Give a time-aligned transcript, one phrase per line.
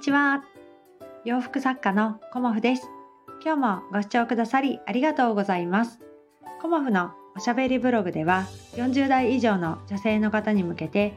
[0.00, 0.42] ちは。
[1.26, 2.88] 洋服作家のコモフです。
[3.44, 6.00] 今日もご視聴くださりありがとうございます。
[6.62, 8.46] コモフのおしゃべりブログでは
[8.76, 11.12] 40代以上の女性の方に向けて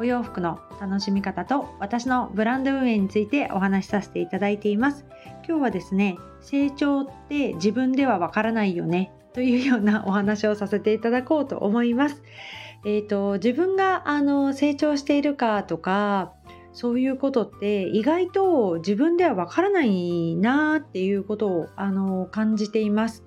[0.00, 5.04] お洋服の楽しみ方と私のブランド運営についてお話しさせていただいています。
[5.46, 12.20] 今日はですね成長って自分ではわからないよねというようなお話をさせていただこうと思います。
[12.84, 16.33] えーと、自分があの成長しているかとか
[16.74, 23.24] そういうことって意外と自分ではわからないなっていうことをあの感じています。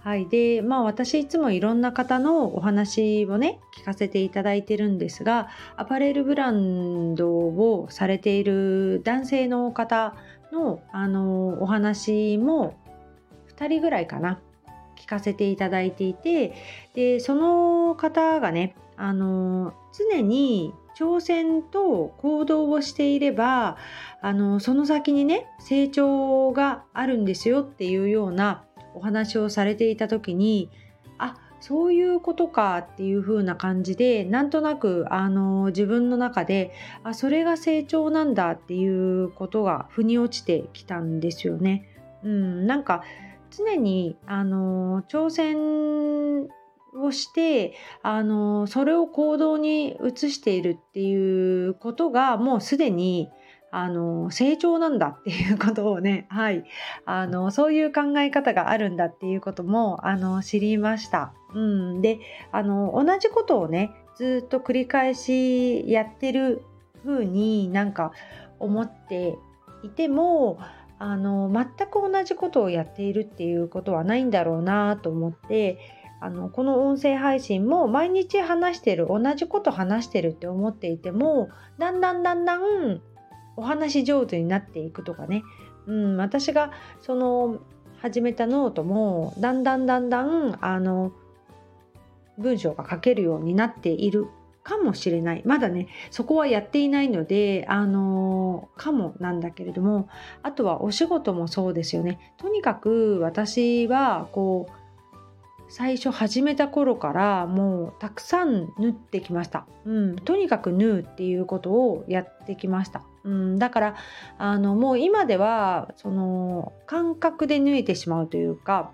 [0.00, 10.14] はい、でまあ私いつもいろんな方のお話をね聞かせていただいてるんですがアパレルブランドをされている男性の方
[10.52, 12.74] のあのお話も
[13.56, 14.40] 2人ぐらいかな
[14.96, 16.54] 聞かせていただいていて
[16.94, 23.76] でその方がねあの常に挑戦と行動をしていれば
[24.20, 30.70] あのその先にね成長があるんですよっていうようなお話をされていた時に
[31.18, 36.72] あそういうことかっていう風な感じでなんとなくあの自分の中で
[37.04, 41.88] あそれが成長なんだっていうことが腑に落ちてきたんですよね。
[42.24, 43.04] うん、なんか
[43.50, 46.27] 常にあの挑戦
[46.94, 53.28] をしてあのそれを行動に移しているっていうことがもうすでに
[53.70, 56.64] あの成長なんだっていうことをね、 はい、
[57.04, 61.32] あのそういう考え方があるんだっていうこともあの知りました。
[61.54, 62.18] うん、で
[62.50, 66.62] あの同じことをねずっと繰り返しやってる
[67.04, 68.12] 風になんか
[68.58, 69.38] 思って
[69.82, 70.58] いても
[70.98, 75.78] あの全く同じことをやっているっていうことはないんだろうなと思って
[76.20, 83.00] あのこの音声配信も毎日話してる同じこと話してるって思っていてもだんだんだんだん
[83.56, 85.42] お話上手になっていくとかね、
[85.86, 87.58] うん、私がその
[88.00, 91.12] 始めたノートもだんだんだんだんあの
[92.38, 94.28] 文章が書けるようになっている
[94.62, 95.42] かもしれない。
[95.46, 100.08] まだねそこはやっていないのであのかもなんだけれども
[100.42, 102.34] あとはお仕事もそうですよね。
[102.36, 104.72] とにかく私はこう
[105.68, 113.96] 最初始めた頃からもうたくさん縫ってきました、うん、とにかく縫うっていうことをやってきました、うん、だから
[114.38, 118.92] あのもう今ではその感覚で縫えてしまうというか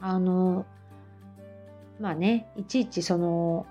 [0.00, 0.64] あの
[2.00, 3.66] まあねいちいちその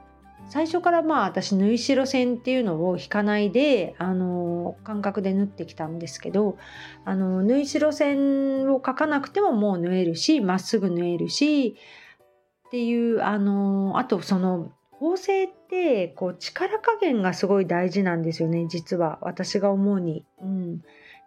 [0.48, 6.58] 最初からまあ私縫い代線っていうのを引かないであの感覚で縫ってきたんですけど
[7.06, 11.76] あの縫い代線を描かなくてももう縫えるしまっすぐ縫えるし
[12.70, 20.24] っていうあのあとその縫製ってこう力加減がすごい大事なんですよね実は私が思うに。
[20.40, 20.82] うん、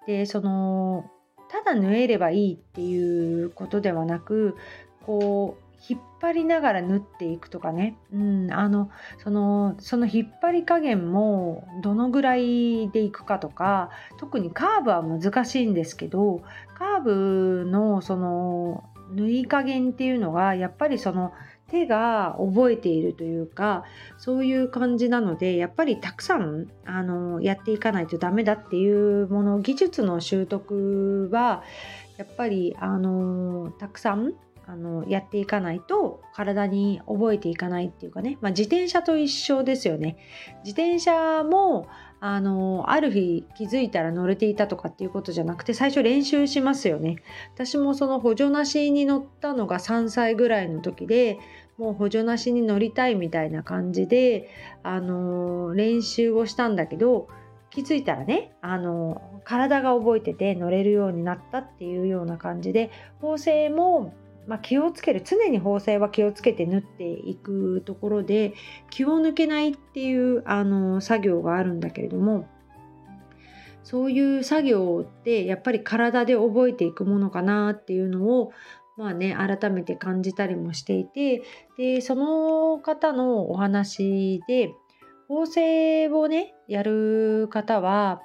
[0.06, 1.10] でその
[1.50, 4.56] ただ縫えればいいっていうことではなく
[5.04, 8.88] こう引っ張りながら縫っていくとかね、うん、あの
[9.18, 16.42] そのその引っ張り加減もどのぐらいでいくかとか特にカーブは難しいんですけど
[16.78, 21.32] カーブのその縫い加減っていうのがやっぱりその
[21.72, 23.84] 手が覚えているというか
[24.18, 31.62] そういう感じなのでやっぱりたくさんあのやっていかないとダメだっていうもの技術の習得は
[32.18, 34.34] やっぱりあのたくさん
[34.66, 40.18] あのやっていかないと体に覚えていかないっていうかね、まあ、自転車と一緒ですよね。
[40.64, 41.88] 自転車も
[42.24, 47.16] あのある日気づいたら乗れていたとかっていうことじゃなくて最初練習しますよね。
[47.52, 51.40] 私もその補助なしに乗ったのが3歳ぐらいの時で
[51.78, 54.48] もう補助なしに乗りたいみたいな感じで
[54.84, 57.26] あの練習をしたんだけど
[57.70, 64.14] 気づいたらねあの体が覚えてて乗れるようになったっていうような感じで縫製も
[64.46, 68.54] まあ、気をつける常に縫製は気をつけて縫っていくところで
[68.90, 72.48] 気を抜けないっていうあの作業があるんだけれども
[73.84, 78.52] そういう作業ってやっぱり体で覚えていくものかなっていうのを
[78.96, 81.42] まあね改めて感じたりもしていて
[81.76, 84.72] でその方のお話で
[85.28, 88.22] 縫製をねやる方は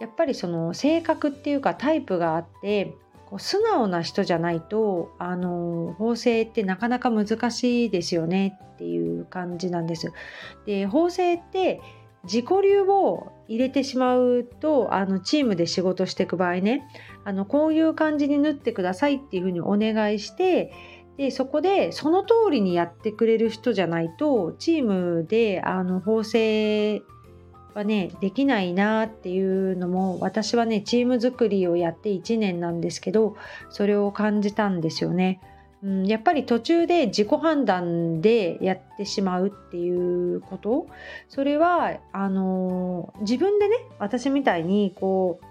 [0.00, 2.94] やっぱりその性格っていうかタイプがあって
[3.28, 10.12] こう素直な人じゃないとあの縫製ってなかなか難しいですよねっていう感じなんです。
[10.64, 11.82] で縫製って
[12.24, 16.88] 自己流を入れてしまうとあのチームで仕事していく場合ね
[17.24, 20.72] あのこういう感じに縫ってくださいっていうふうにお願いして
[21.18, 27.02] でそこでその通りにやってくれる人じゃないとチームであの縫製
[27.74, 33.36] はねできないなっていうのも私はねチーム作りをやって1年なんですけど
[33.70, 35.40] それを感じたんですよね。
[35.82, 40.88] うん、やっぱり途中で自己判断でやってしまうっていうこと
[41.28, 45.44] それはあの自分でね私みたいにこう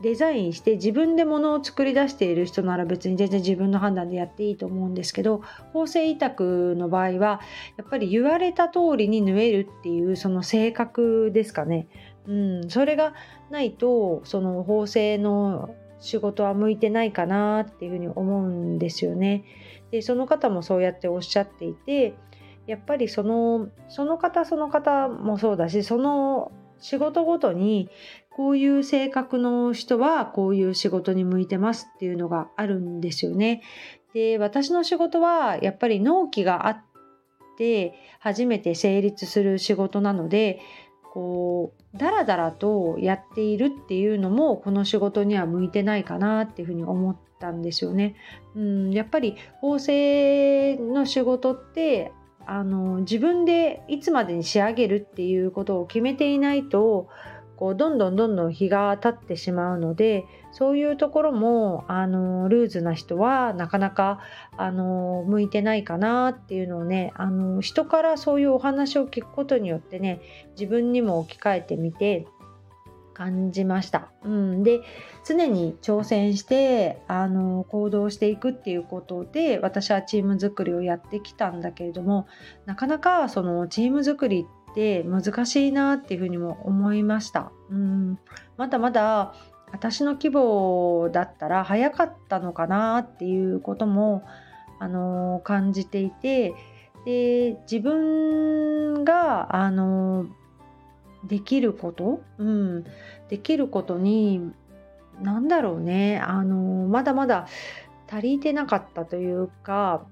[0.00, 5.42] デザインして自分でものを作り出している人なら別に全然自分の判断でやっていいと思うんですけど
[5.72, 7.40] 縫製委託の場合は
[7.76, 11.88] やっぱり言われた通りに縫えるっていうその性格ですかね、
[12.26, 13.14] うん、それが
[13.50, 19.44] ないとその縫製の仕事は向いてないかなっていうふうに思うんですよね。
[19.90, 22.14] でその方もそうやっておっしゃっていて
[22.66, 27.88] やっぱりそのその方その方もそうだしその仕事ごとに
[28.38, 33.62] こういう性格の人はこういう仕事に向いてますっていうのがあるんですよね。
[34.14, 36.84] で私の仕事はやっぱり納期があっ
[37.58, 40.60] て初めて成立する仕事なので
[41.12, 48.14] こうダラダラとやっているっていうのもこの仕事には向いてないかなっていうふうに思ったんですよね。
[48.54, 52.12] うん、やっぱり縫製の仕事って
[52.46, 57.08] あの自分でいつまでに仕上げるっていうことを決めていないと
[57.58, 64.20] こうどんどんどんどん日が経ってしまうのでそういうところもあのルーズな人はなかなか
[64.56, 70.20] あの向いてないかなっていうのをねあの人からそういうお話を聞くことによってね
[70.52, 72.28] 自分にも置き換えてみて
[73.12, 74.12] 感じました。
[74.22, 74.80] うん、で
[75.26, 82.28] 常に挑戦してあの行動していくっていうことで私はチーム作りをやってきたんだけれども
[82.66, 87.50] なかなかそのチーム作りって難しいなっていうふうにも思いました。
[87.70, 88.18] うん。
[88.56, 89.34] まだまだ
[89.72, 94.24] 私の規模だったら早かったのかなっていうことも
[94.78, 96.54] あの感じていて
[97.04, 100.26] で自分があの
[101.24, 102.84] できること、うん、
[103.28, 104.52] できることに
[105.20, 106.20] 何だろうね。
[106.20, 107.48] あのまだまだ
[108.10, 110.06] 足りてなかったというか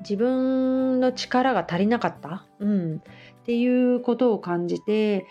[0.00, 3.02] 自分の力が足りなかった、うん、
[3.42, 5.26] っていうことを感じて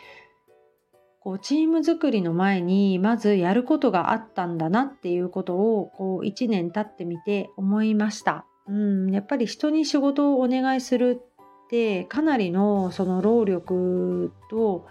[1.21, 8.45] こうチーム作りの前にまずやることがあったんだなっていうことをこう1年経ってみて思いました。
[8.67, 14.87] うん、やっぱり人に仕事をお願いするってかなりのその労力と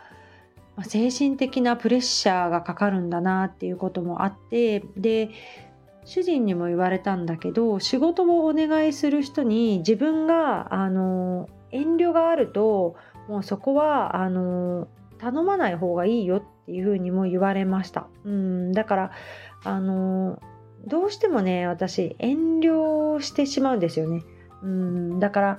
[0.84, 5.30] 精神的なプレッシャーがかかるんだなっていうこともあってで
[6.04, 12.96] 主人にも言われたんだけど仕事をお願いする人に自分があの遠慮があると
[13.28, 14.88] もうそこはあの
[15.18, 18.08] 頼まない方がいいよっていうふうにも言われました。
[18.24, 19.10] うんだから
[19.64, 20.40] あの
[20.86, 24.22] どうしてもね私遠慮してしまうんですよね。
[24.62, 25.58] うんだから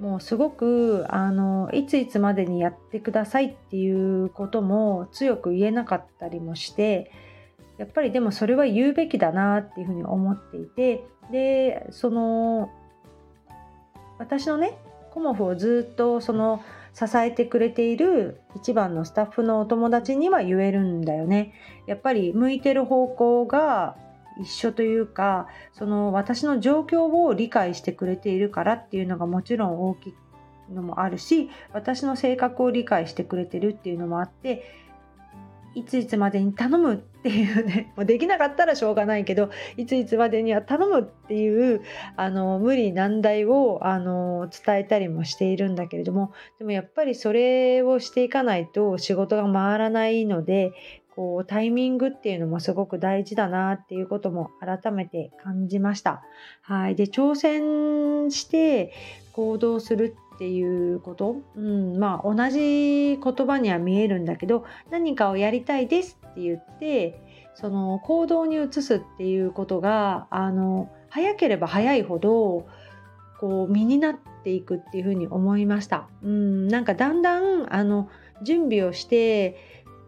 [0.00, 7.12] もうすごくあのいついつまでにやってくださいっていうことも強く言えなかったりもして
[7.78, 12.70] やっぱりでもそれは言うべきだなっていうふうに思っていてでその
[14.18, 14.78] 私のね
[15.14, 16.60] コモフをずっとその
[16.92, 21.54] 支えてくれている一番のスタッフのお友達には言えるんだよね。
[21.86, 23.96] やっぱり向いてる方向が
[24.42, 30.14] 一緒というかその私の状況を理解してくれているからっていうのがもちろん大きい
[30.72, 34.64] のもあるし私の性格を理解してくれてるっていうのもあって
[35.76, 41.80] いついつまでに頼むっていうね もうできなかったらしょうがないけどいついつまでには頼むっていう
[42.16, 50.72] あの無理難題をあの伝えたりもしているんだけれどもでもやっぱりそれをしていかないと仕事が回らないので
[51.16, 56.24] こうタイミングっていうのもすごく大事だなっていうことも改めて感じました。
[56.60, 58.92] はい、で挑戦して
[59.32, 67.20] 行動するっていうこと、うん、まあ同じ言葉には見えるんだけど何かをやりたいですって言って
[67.54, 72.66] その行動に移すっていうことがあの早ければ早いほど
[73.38, 76.08] こう身になっていくっていうふうに思いました。
[76.22, 78.08] うん、なんかだんだんあの
[78.42, 79.56] 準備をして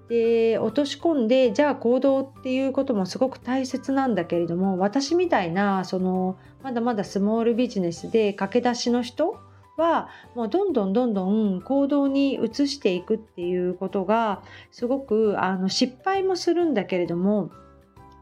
[0.08, 9.38] で落とし込んでじゃあ行動っていうこともすごく大切なんだけれども私みたいなそのまだまだスモールビジネスで駆け出しの人
[9.76, 17.50] はもうどんどんどんどん行動に移していくっていうことがすごくあの失敗もするんだけれども、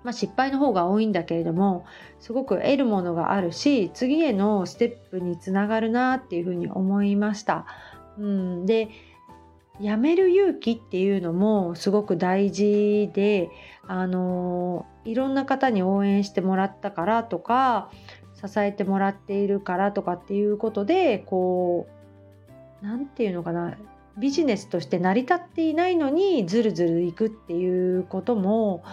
[0.03, 1.87] まあ、失敗の方が多いんだけれども
[2.21, 7.67] すごく得るものがあるし次へのステップにつながるなっていうふうに思いました。
[8.19, 8.89] うん、で
[9.81, 13.51] やめる勇気っていうのもすごく大事で
[13.89, 17.91] あのいろんな方に応援してもらったからとか
[18.47, 21.87] 支えてもらっているからとかっていうことでこ
[22.83, 23.77] う何て言うのかな
[24.19, 28.85] ビジネスとして成り立っていないのにずるずるいくっていうことも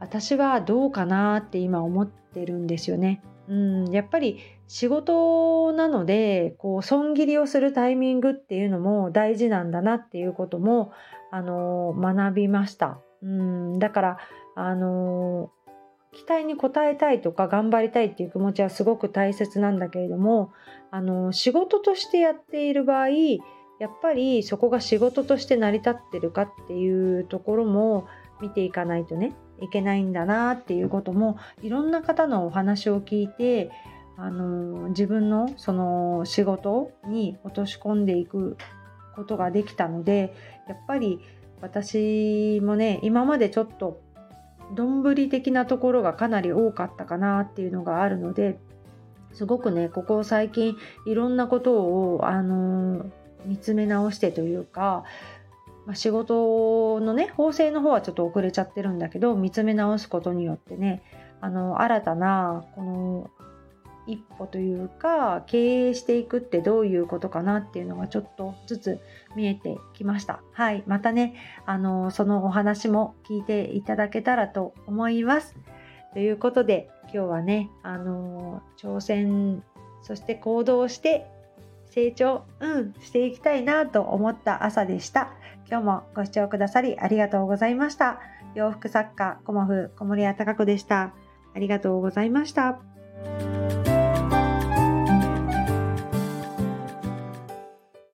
[0.00, 3.22] 私はどうかなって今思ってるんですよね。
[3.48, 4.38] うん、やっぱり
[4.68, 10.92] 仕事なのでこう損切りをするタイミングっていうのも大事なんだなっていうことも
[11.30, 12.98] あの学びました。
[13.22, 14.18] うん、だから
[14.56, 15.50] あの
[16.14, 20.52] 期待に応えたいとか頑張りたいっていう気持ちはすごく大切なんだけれども
[20.90, 23.08] あの仕事としてやっている場合
[23.80, 28.06] やっぱりそこが仕事として成り立ってるかっていうところも
[28.40, 33.70] 見ていかないとねいけないんだなっていうこともいろんな方のお話を聞いて
[34.16, 38.56] あの自分のその仕事に落とし込んでいく
[39.16, 40.34] ことができたので
[40.68, 41.20] やっぱり
[41.60, 44.00] 私もね今までちょっと
[44.74, 48.58] どんぶり的なところがかなり多かったかなっていうのがあるので
[49.32, 50.76] すごくねここ最近
[51.06, 53.06] いろんなことをあの
[53.44, 55.04] 見つめ直してというか、
[55.86, 61.02] まあ、仕事のね縫製の方はちょっと遅れちゃってるんだけど見つめ直すことによってね
[61.40, 63.30] あの新たなこの
[64.06, 69.00] 一歩というか経営していくってどういうことかなっていうのがちょっとずつ
[69.36, 70.40] 見えてきました。
[70.52, 71.34] はい、またね、
[71.66, 75.56] あのそのお話も聞いていただけたらと思います。
[76.12, 79.62] ということで今日はね、あの挑戦
[80.02, 81.26] そして行動して
[81.86, 85.30] 成長、うん、していきたいなと思った朝でした。
[85.68, 88.20] 今日もご視聴くださりありがとうございました。
[88.54, 91.14] 洋服作家、コモフ小森屋隆子でした。
[91.54, 92.80] ありがとうございました。